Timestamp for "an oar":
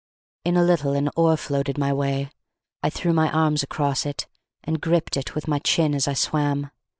0.93-1.37